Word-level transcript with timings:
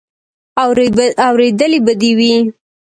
اورېدلې 1.31 1.79
به 1.85 1.93
دې 2.01 2.11
وي. 2.17 2.33